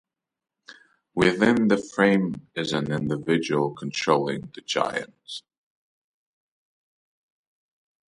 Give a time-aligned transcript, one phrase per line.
[1.13, 5.43] Within the frame is an individual controlling the giant.